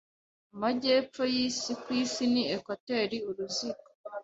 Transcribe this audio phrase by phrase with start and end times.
[0.53, 3.85] amajyepfo yisi kwisi ni ekwateri uruziga